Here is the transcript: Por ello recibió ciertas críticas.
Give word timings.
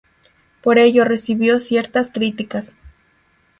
Por 0.63 0.79
ello 0.79 1.05
recibió 1.05 1.59
ciertas 1.59 2.09
críticas. 2.11 2.75